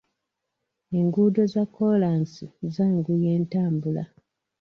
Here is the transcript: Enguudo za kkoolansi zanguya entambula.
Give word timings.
Enguudo 0.99 1.41
za 1.53 1.63
kkoolansi 1.69 2.45
zanguya 2.73 3.29
entambula. 3.37 4.03